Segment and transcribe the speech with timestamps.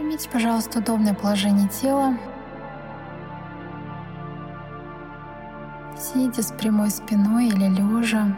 [0.00, 2.16] Примите, пожалуйста, удобное положение тела.
[5.94, 8.34] Сидя с прямой спиной или лежа.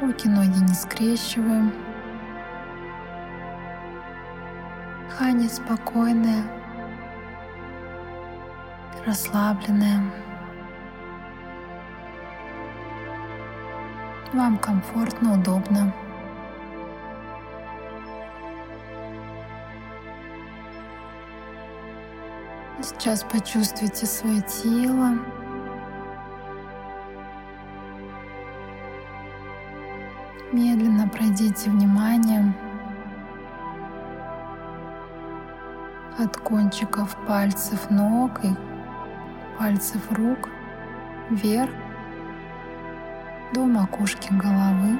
[0.00, 1.72] Руки-ноги не скрещиваем.
[5.08, 6.44] Дыхание спокойное,
[9.04, 10.00] расслабленное.
[14.32, 15.92] Вам комфортно, удобно.
[22.98, 25.18] Сейчас почувствуйте свое тело.
[30.50, 32.54] Медленно пройдите вниманием
[36.18, 38.56] от кончиков пальцев ног и
[39.58, 40.48] пальцев рук
[41.28, 41.70] вверх
[43.52, 44.98] до макушки головы.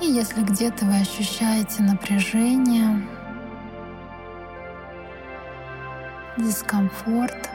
[0.00, 3.19] И если где-то вы ощущаете напряжение,
[6.40, 7.50] дискомфорт,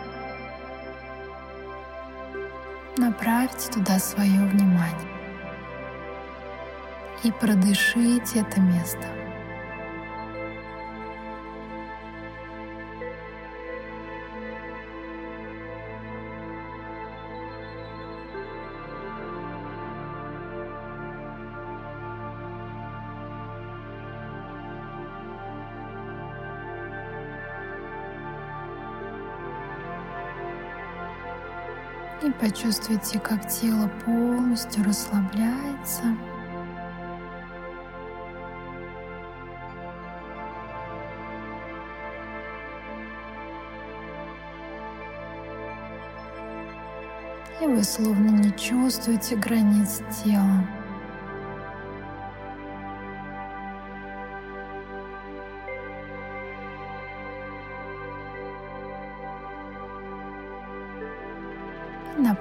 [2.97, 5.15] направьте туда свое внимание
[7.23, 9.24] и продышите это место.
[32.25, 36.03] И почувствуйте, как тело полностью расслабляется.
[47.61, 50.65] И вы словно не чувствуете границ тела.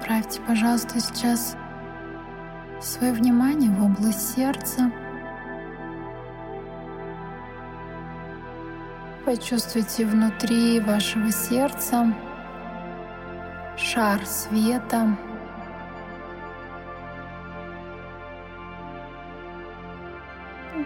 [0.07, 1.57] Направьте, пожалуйста, сейчас
[2.79, 4.91] свое внимание в область сердца.
[9.25, 12.13] Почувствуйте внутри вашего сердца
[13.75, 15.17] шар света.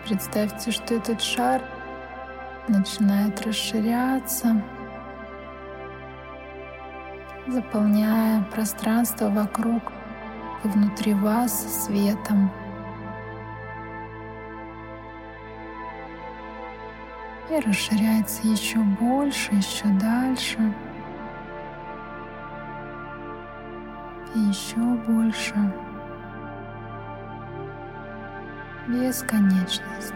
[0.08, 1.62] Представьте, что этот шар
[2.70, 4.64] начинает расширяться
[7.52, 9.92] заполняя пространство вокруг
[10.64, 12.52] и внутри вас светом.
[17.50, 20.60] И расширяется еще больше, еще дальше.
[24.36, 25.56] И еще больше.
[28.88, 30.14] Бесконечность.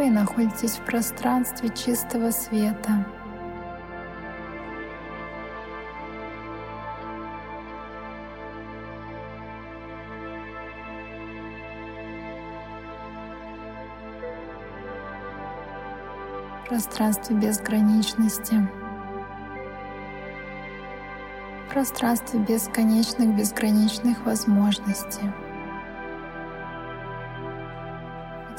[0.00, 3.04] Вы находитесь в пространстве чистого света.
[16.66, 18.54] пространстве безграничности,
[21.68, 25.30] пространстве бесконечных, безграничных возможностей.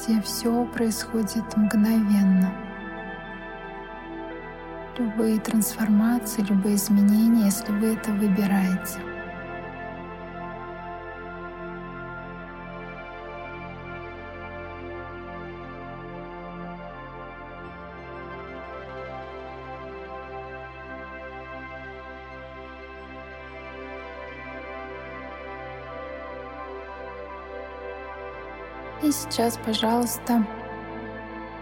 [0.01, 2.51] Где все происходит мгновенно.
[4.97, 8.99] Любые трансформации, любые изменения, если вы это выбираете.
[29.11, 30.47] Сейчас, пожалуйста,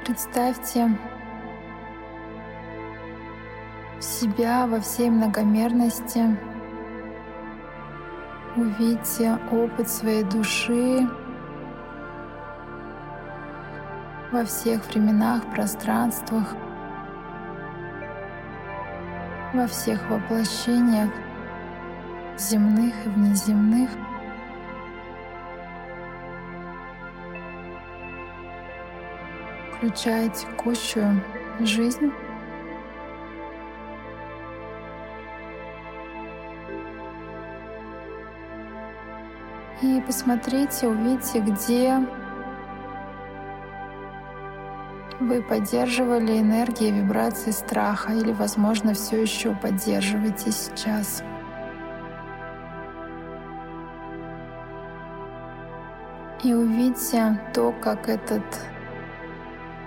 [0.06, 0.96] представьте
[4.00, 6.38] себя во всей многомерности.
[8.56, 11.10] Увидьте опыт своей души
[14.32, 16.56] во всех временах, пространствах,
[19.56, 21.10] во всех воплощениях
[22.38, 23.90] земных и внеземных—
[29.80, 31.24] включая текущую
[31.62, 32.12] жизнь.
[39.82, 41.98] И посмотрите, увидите, где
[45.22, 51.24] вы поддерживали энергии вибрации страха или, возможно, все еще поддерживаете сейчас.
[56.44, 58.44] И увидьте то, как этот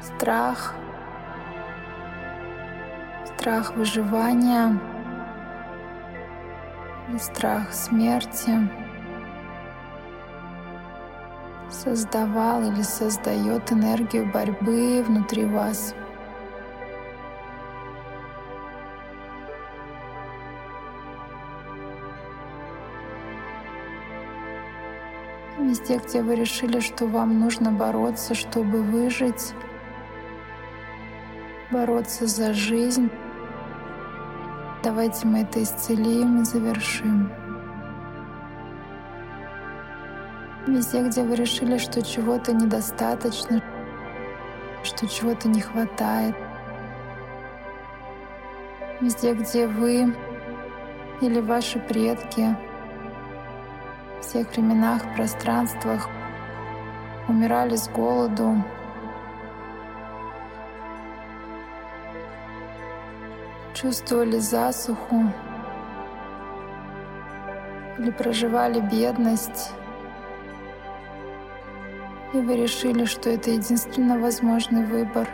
[0.02, 0.74] страх,
[3.24, 4.78] страх выживания.
[7.12, 8.70] И страх смерти.
[11.68, 15.94] Создавал или создает энергию борьбы внутри вас.
[25.58, 29.54] Везде, где вы решили, что вам нужно бороться, чтобы выжить,
[31.72, 33.10] бороться за жизнь,
[34.84, 37.32] давайте мы это исцелим и завершим.
[40.66, 43.62] Везде, где вы решили, что чего-то недостаточно,
[44.84, 46.36] что чего-то не хватает.
[49.00, 50.14] Везде, где вы
[51.22, 52.54] или ваши предки
[54.18, 56.08] в всех временах, пространствах
[57.28, 58.62] умирали с голоду,
[63.74, 65.24] чувствовали засуху
[67.98, 69.72] или проживали бедность,
[72.32, 75.28] и вы решили, что это единственно возможный выбор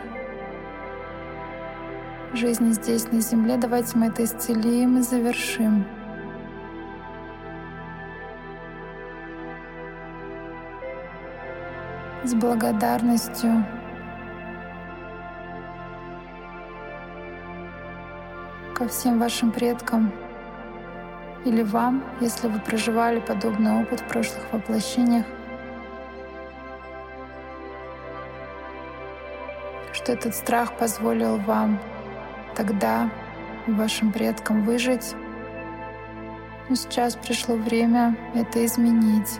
[2.33, 5.85] жизни здесь, на Земле, давайте мы это исцелим и завершим.
[12.23, 13.65] С благодарностью
[18.79, 20.11] ко всем вашим предкам
[21.45, 25.25] или вам, если вы проживали подобный опыт в прошлых воплощениях.
[30.09, 31.79] что этот страх позволил вам
[32.55, 33.11] тогда
[33.67, 35.13] вашим предкам выжить.
[36.69, 39.39] Но сейчас пришло время это изменить.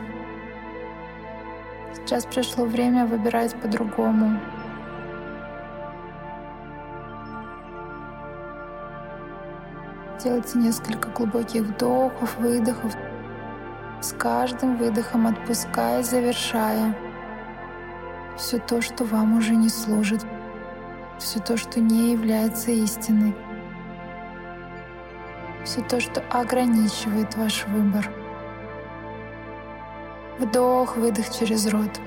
[1.95, 4.39] Сейчас пришло время выбирать по-другому.
[10.24, 12.95] Делайте несколько глубоких вдохов, выдохов.
[14.01, 16.95] С каждым выдохом отпуская, завершая
[18.38, 20.25] все то, что вам уже не служит
[21.19, 23.36] все то, что не является истиной,
[25.66, 28.10] все то, что ограничивает ваш выбор.
[30.39, 32.00] Вдох, выдох через рот.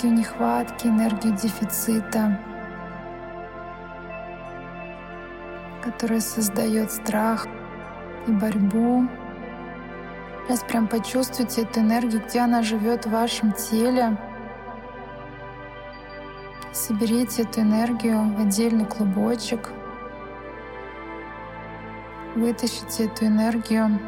[0.00, 2.38] Энергию нехватки, энергию дефицита,
[5.82, 7.46] которая создает страх
[8.26, 9.08] и борьбу.
[10.46, 14.16] Сейчас прям почувствуйте эту энергию, где она живет в вашем теле.
[16.72, 19.70] Соберите эту энергию в отдельный клубочек.
[22.36, 23.98] Вытащите эту энергию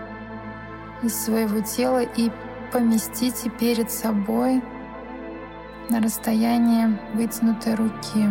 [1.03, 2.31] из своего тела и
[2.73, 4.63] поместите перед собой
[5.91, 8.29] на расстоянии вытянутой руки.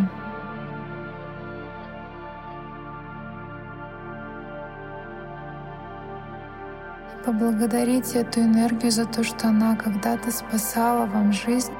[7.24, 11.72] Поблагодарите эту энергию за то, что она когда-то спасала вам жизнь.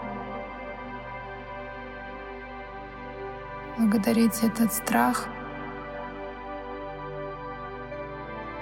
[3.78, 5.26] Благодарите этот страх.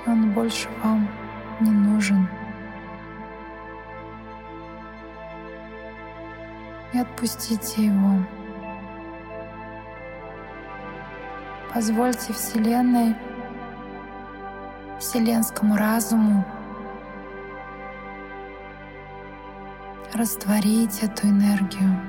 [0.06, 1.06] Он больше вам
[1.60, 2.26] не нужен.
[6.92, 8.24] И отпустите его.
[11.72, 13.14] Позвольте Вселенной,
[14.98, 16.44] Вселенскому разуму
[20.14, 22.00] растворить эту энергию.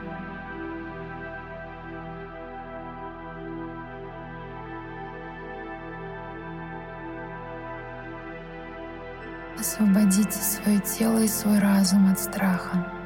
[9.60, 13.01] Освободите свое тело и свой разум от страха.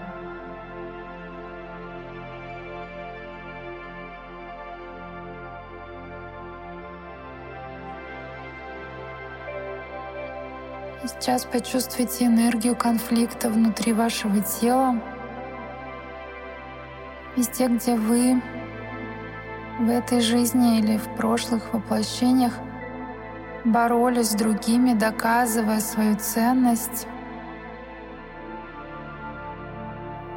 [11.26, 15.02] Сейчас почувствуйте энергию конфликта внутри вашего тела.
[17.36, 18.44] Везде, где вы
[19.80, 22.54] в этой жизни или в прошлых воплощениях
[23.64, 27.08] боролись с другими, доказывая свою ценность,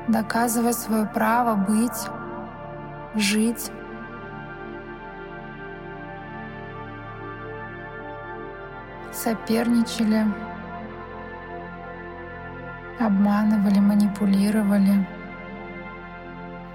[0.08, 2.08] доказывая свое право быть,
[3.14, 3.70] жить.
[9.12, 10.24] Соперничали,
[13.00, 15.06] обманывали, манипулировали,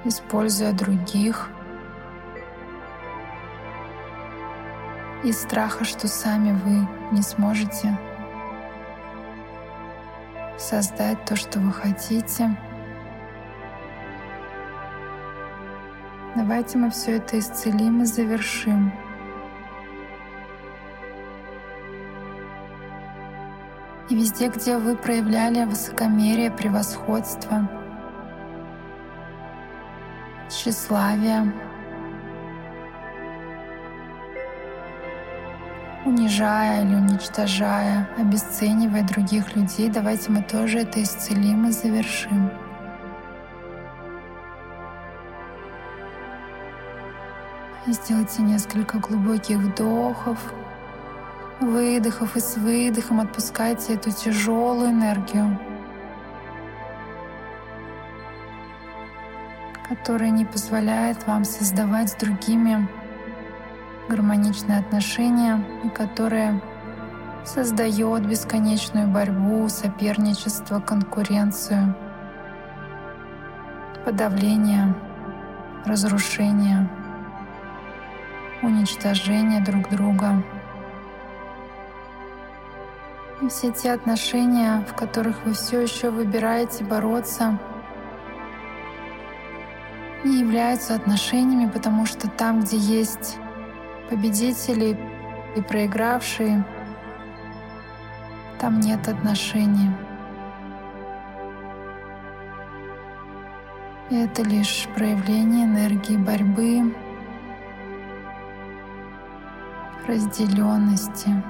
[0.06, 1.50] используя других—
[5.24, 7.98] из страха, что сами вы не сможете
[10.58, 12.56] создать то, что вы хотите.
[16.36, 18.92] Давайте мы все это исцелим и завершим.
[24.14, 27.68] И везде, где вы проявляли высокомерие, превосходство,
[30.52, 31.52] тщеславие,
[36.06, 42.52] унижая или уничтожая, обесценивая других людей, давайте мы тоже это исцелим и завершим.
[47.88, 50.54] И сделайте несколько глубоких вдохов,
[51.60, 55.60] выдохов и с выдохом отпускайте эту тяжелую энергию,
[59.88, 62.88] которая не позволяет вам создавать с другими
[64.10, 66.62] гармоничные отношения, и которое
[67.46, 71.96] создает бесконечную борьбу, соперничество, конкуренцию,
[74.06, 74.94] подавление,
[75.86, 76.90] разрушение,
[78.62, 80.44] уничтожение друг друга.
[83.44, 87.60] И все те отношения, в которых вы все еще выбираете бороться,
[90.24, 93.38] не являются отношениями, потому что там, где есть
[94.10, 94.98] победители
[95.58, 96.66] и проигравшие,
[98.62, 99.92] там нет отношений.
[104.10, 106.96] Это лишь проявление энергии борьбы,
[110.08, 111.44] разделенности.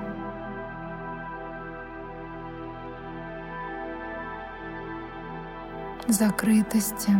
[6.13, 7.11] Закрытости.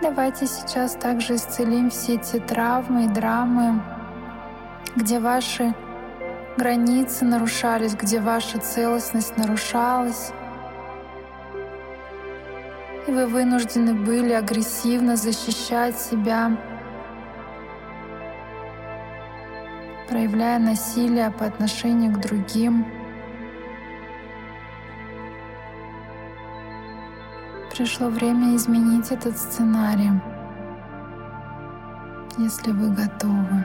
[0.00, 3.82] Давайте сейчас также исцелим все эти травмы и драмы,
[4.96, 5.74] где ваши
[6.56, 10.32] границы нарушались, где ваша целостность нарушалась.
[13.06, 16.56] И вы вынуждены были агрессивно защищать себя,
[20.08, 22.97] проявляя насилие по отношению к другим.
[27.78, 30.10] Пришло время изменить этот сценарий,
[32.36, 33.64] если вы готовы.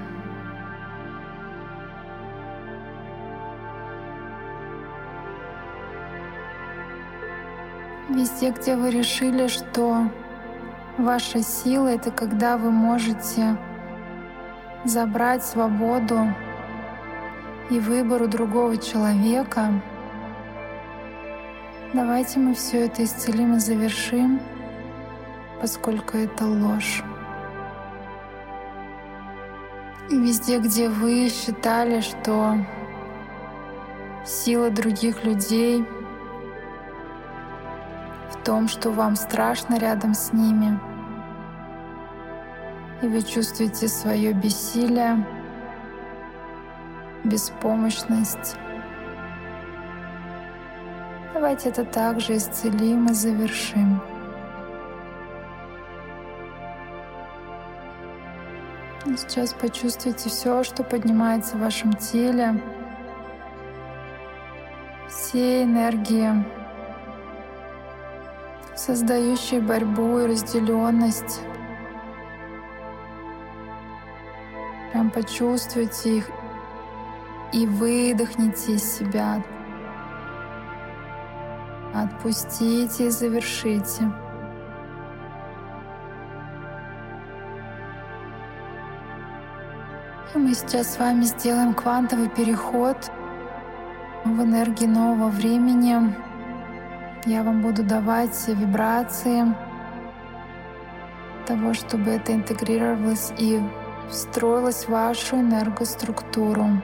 [8.10, 10.12] Везде, где вы решили, что
[11.00, 13.58] ваша сила— это когда вы можете
[14.86, 16.28] забрать свободу
[17.72, 19.82] и выбор у другого человека—
[21.94, 24.42] Давайте мы все это исцелим и завершим,
[25.62, 27.04] поскольку это ложь.
[30.10, 32.58] И везде, где вы считали, что
[34.26, 35.86] сила других людей
[38.32, 40.80] в том, что вам страшно рядом с ними,
[43.04, 45.24] и вы чувствуете свое бессилие,
[47.24, 48.58] беспомощность,
[51.44, 54.02] Давайте это также исцелим и завершим.
[59.06, 62.62] И сейчас почувствуйте все, что поднимается в вашем теле,
[65.10, 66.32] все энергии,
[68.74, 71.42] создающие борьбу и разделенность.
[74.94, 76.30] Прям почувствуйте их
[77.52, 79.44] и выдохните из себя,
[81.94, 84.12] Отпустите и завершите.
[90.34, 92.98] И мы сейчас с вами сделаем квантовый переход
[94.26, 96.16] в энергии нового времени.
[97.26, 99.56] Я вам буду давать вибрации
[101.46, 103.62] того, чтобы это интегрировалось и
[104.10, 106.82] встроилось в вашу энергоструктуру.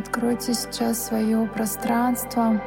[0.00, 2.60] Откройте сейчас свое пространство,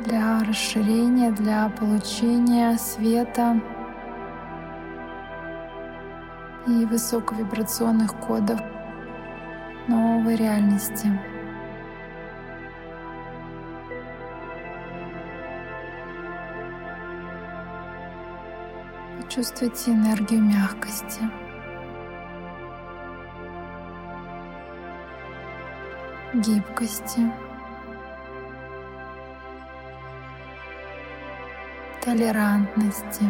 [0.00, 3.60] для расширения, для получения света
[6.66, 8.60] и высоковибрационных кодов
[9.88, 11.08] новой реальности.
[19.20, 21.47] Почувствуйте энергию мягкости.
[26.40, 27.30] Гибкости,
[32.00, 33.24] толерантности,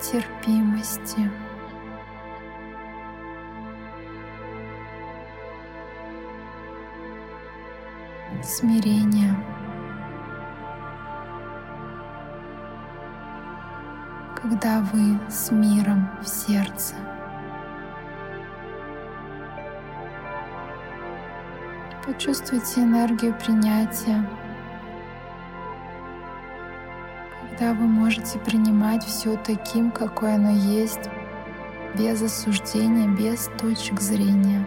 [0.00, 1.30] терпимости.
[8.42, 9.36] смирения.
[14.40, 16.94] Когда вы с миром в сердце.
[22.08, 24.26] Почувствуйте энергию принятия,
[27.50, 31.10] когда вы можете принимать все таким, какое оно есть,
[31.98, 34.66] без осуждения, без точек зрения.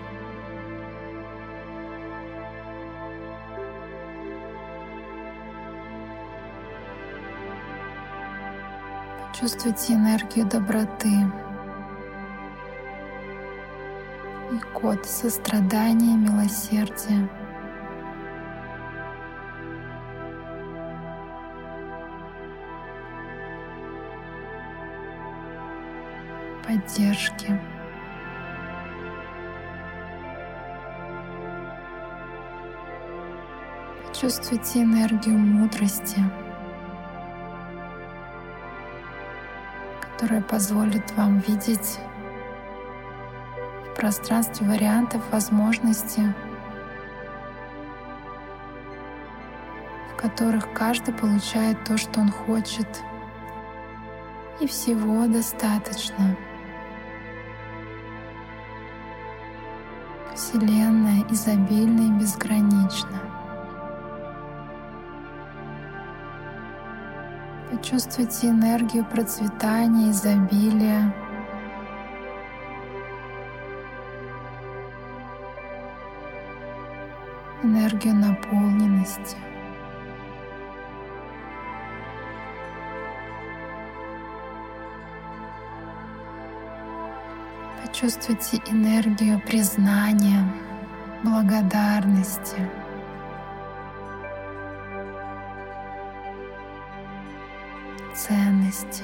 [9.32, 11.10] Почувствуйте энергию доброты
[14.82, 17.30] код сострадания, милосердия.
[26.66, 27.60] поддержки.
[34.08, 36.20] Почувствуйте энергию мудрости,
[40.00, 42.00] которая позволит вам видеть
[43.96, 46.34] пространстве вариантов возможностей,
[50.12, 52.88] в которых каждый получает то, что он хочет,
[54.60, 56.38] и всего достаточно.
[60.36, 63.20] Вселенная изобильна и безгранична.
[67.72, 71.14] Почувствуйте энергию процветания, изобилия.
[77.92, 79.36] Энергию наполненности.
[87.84, 90.50] Почувствуйте энергию признания,
[91.24, 92.56] благодарности.
[98.14, 99.04] ценности.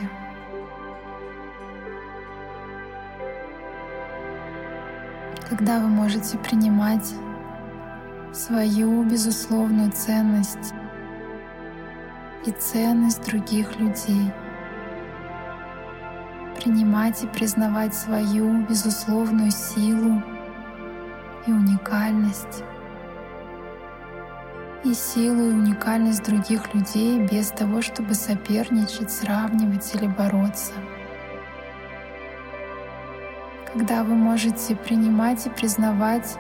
[5.50, 7.14] Когда вы можете принимать
[8.38, 10.74] свою безусловную ценность
[12.46, 14.32] и ценность других людей—
[16.56, 20.22] принимать и признавать свою безусловную силу
[21.48, 22.64] и уникальность,
[24.84, 30.74] и силу и уникальность других людей без того, чтобы соперничать, сравнивать или бороться.
[33.74, 36.38] Когда вы можете принимать и признавать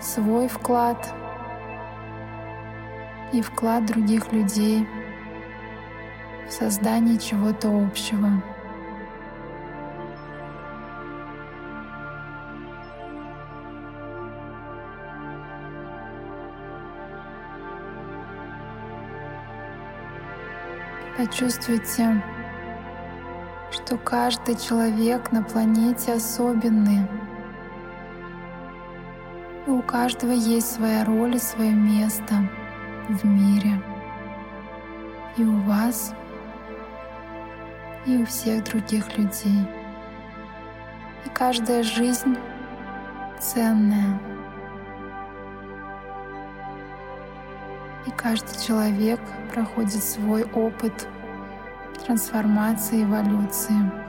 [0.00, 1.12] свой вклад
[3.32, 4.86] и вклад других людей
[6.48, 8.42] в создание чего-то общего.
[21.16, 22.22] Почувствуйте,
[23.70, 27.06] что каждый человек на планете особенный.
[29.66, 32.36] И у каждого есть своя роль и свое место
[33.14, 33.80] в мире.
[35.36, 36.14] И у вас,
[38.06, 39.66] и у всех других людей.
[41.24, 42.36] И каждая жизнь
[43.38, 44.20] ценная.
[48.06, 49.20] И каждый человек
[49.52, 51.06] проходит свой опыт
[52.04, 53.99] трансформации, эволюции.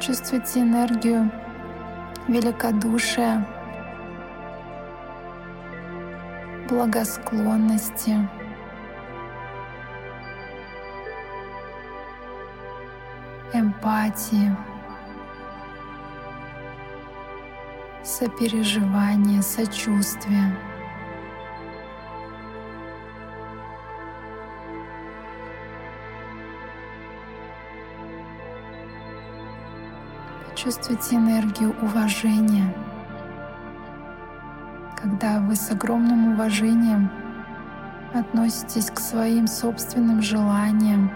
[0.00, 1.30] Почувствуйте энергию
[2.26, 3.46] великодушия,
[6.70, 8.16] благосклонности.
[13.52, 14.56] эмпатии,
[18.02, 20.56] сопереживания, сочувствия.
[30.60, 32.74] Почувствуйте энергию уважения,
[34.94, 37.10] когда вы с огромным уважением
[38.12, 41.10] относитесь к своим собственным желаниям,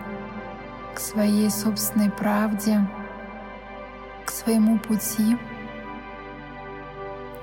[0.95, 2.89] к своей собственной правде,
[4.25, 5.37] к своему пути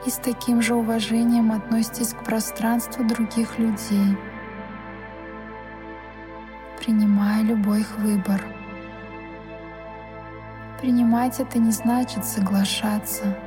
[0.04, 4.18] и с таким же уважением относитесь к пространству других людей,
[6.80, 8.42] принимая любой их выбор.
[10.82, 13.38] Принимать это не значит соглашаться.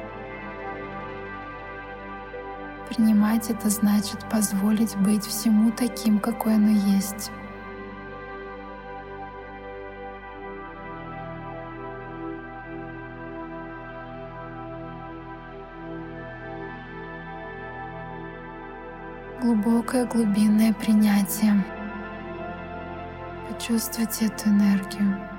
[2.89, 7.33] Принимать это значит позволить быть всему таким, какой оно есть.
[19.45, 21.65] глубокое глубинное принятие.
[23.47, 25.34] Почувствуйте эту энергию.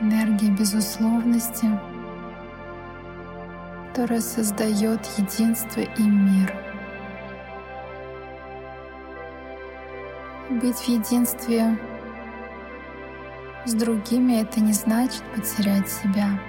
[0.00, 1.68] Энергия безусловности,
[3.88, 6.54] которая создает единство и мир.
[10.48, 11.78] Быть в единстве
[13.66, 16.40] с другими— это не значит потерять себя.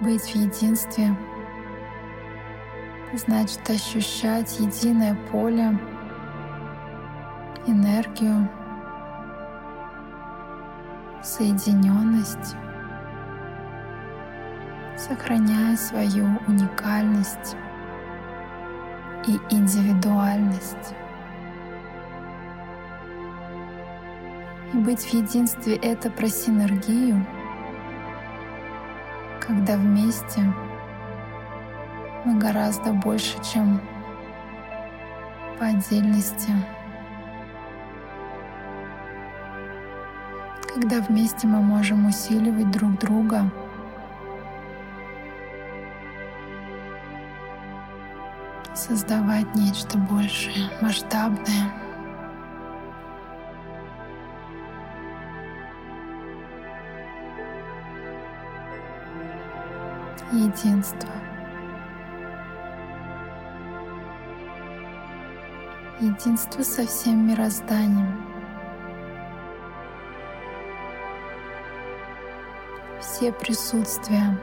[0.00, 1.16] Быть в единстве—
[3.14, 5.78] значит ощущать единое поле,
[7.66, 8.48] энергию,
[11.22, 12.56] соединенность,
[14.96, 17.56] сохраняя свою уникальность
[19.26, 20.94] и индивидуальность.
[24.72, 27.24] И быть в единстве— это про синергию,
[29.40, 30.40] когда вместе—
[32.24, 33.80] мы гораздо больше, чем
[35.58, 36.52] по отдельности.
[40.74, 43.50] Когда вместе мы можем усиливать друг друга,
[48.74, 51.72] создавать нечто большее, масштабное.
[60.32, 61.08] Единство.
[66.02, 68.31] единство со всем мирозданием.
[73.22, 74.36] Все присутствия.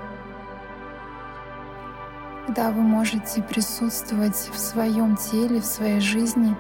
[2.46, 6.56] Когда вы можете присутствовать в своем теле, в своей жизни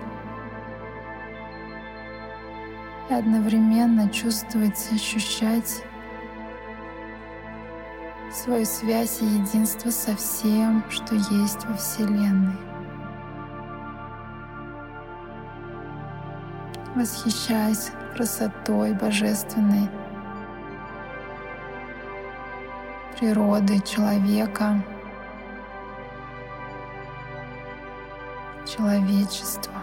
[3.10, 5.82] и одновременно чувствовать, ощущать
[8.34, 12.58] свою связь и единство со всем, что есть во Вселенной.
[16.95, 19.88] восхищаясь красотой божественной
[23.19, 24.82] природы человека,
[28.65, 29.73] человечества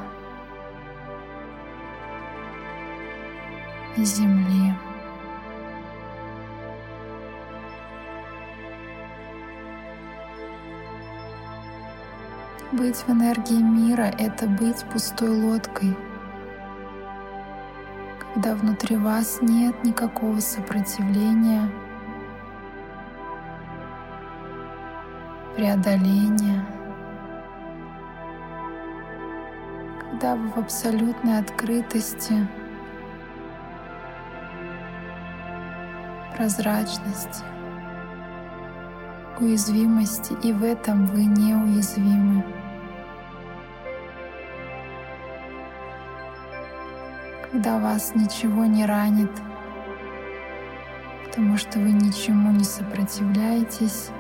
[3.97, 4.73] и Земли.
[12.73, 15.95] Быть в энергии мира— это быть пустой лодкой—
[18.37, 21.71] когда внутри вас нет никакого сопротивления,
[25.57, 26.65] преодоления,
[29.99, 32.47] когда вы в абсолютной открытости,
[36.37, 37.43] прозрачности,
[39.41, 42.45] уязвимости, и в этом вы неуязвимы.
[47.53, 49.31] когда вас ничего не ранит,
[51.25, 54.11] потому что вы ничему не сопротивляетесь,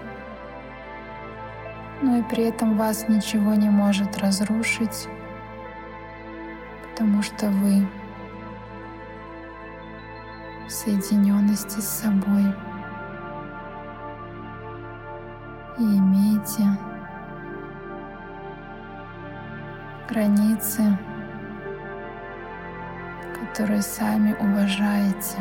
[2.02, 5.08] но и при этом вас ничего не может разрушить,
[6.82, 7.86] потому что вы
[10.66, 12.44] в соединенности с собой
[15.78, 16.64] и имеете
[20.08, 20.98] границы
[23.56, 25.38] которые сами уважаете.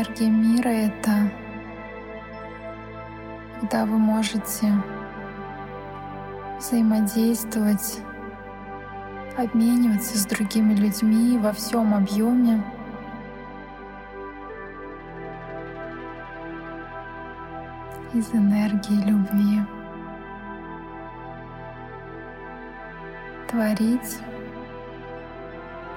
[0.00, 1.30] Энергия мира— это
[3.60, 4.72] когда вы можете
[6.58, 8.00] взаимодействовать,
[9.36, 12.64] обмениваться с другими людьми во всем объеме,
[18.14, 19.60] из энергии любви.
[23.48, 24.16] Творить,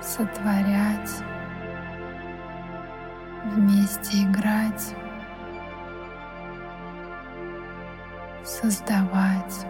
[0.01, 1.23] сотворять,
[3.43, 4.95] вместе играть,
[8.43, 9.65] создавать.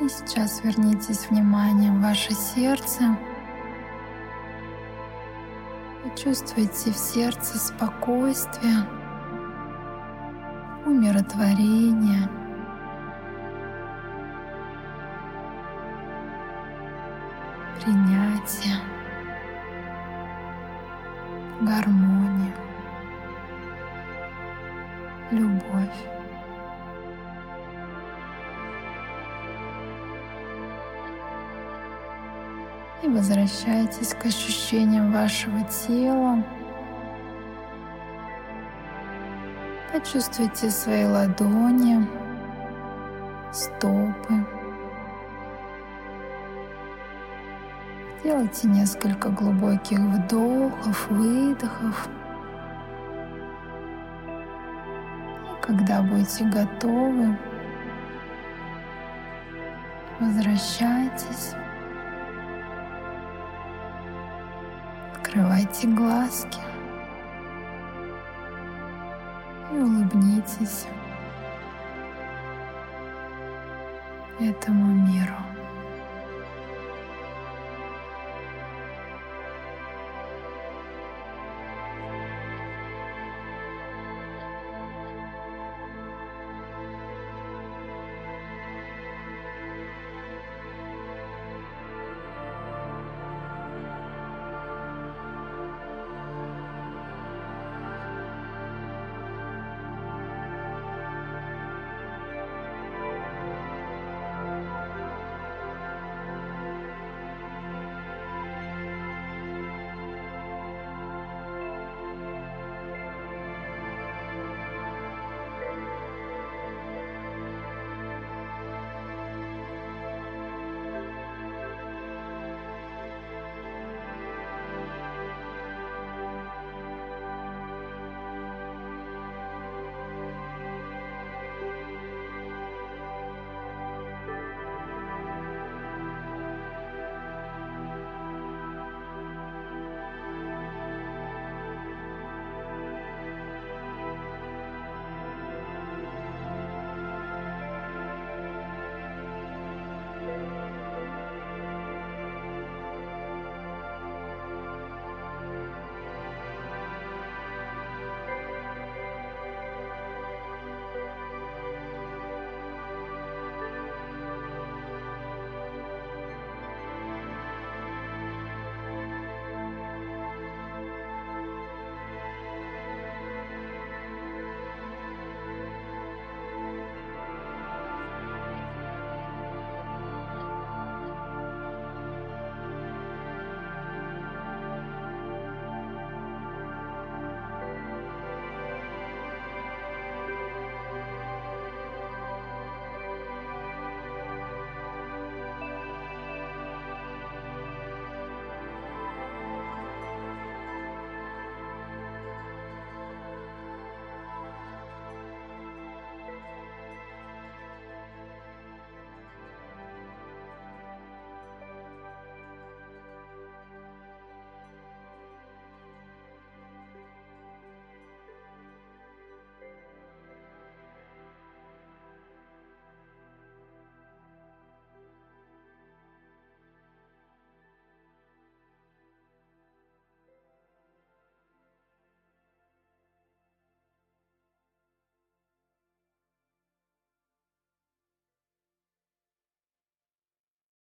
[0.00, 3.16] И сейчас вернитесь вниманием в ваше сердце.
[6.12, 8.86] Почувствуйте в сердце спокойствие,
[10.84, 12.28] умиротворение.
[17.82, 18.76] принятие,
[21.62, 22.54] гармония,
[25.32, 26.21] любовь.
[33.12, 36.42] Возвращайтесь к ощущениям вашего тела.
[39.92, 42.08] Почувствуйте свои ладони,
[43.52, 44.46] стопы.
[48.24, 52.08] Делайте несколько глубоких вдохов, выдохов.
[55.50, 57.36] И когда будете готовы,
[60.18, 61.54] возвращайтесь.
[65.32, 66.58] Открывайте глазки
[69.72, 70.84] и улыбнитесь
[74.38, 75.51] этому миру.